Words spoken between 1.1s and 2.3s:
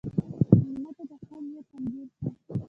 ښه نیت انځور شه.